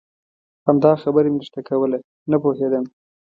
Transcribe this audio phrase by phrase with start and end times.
[0.67, 1.97] همدا خبره مې درته کوله
[2.31, 2.85] نه پوهېدم.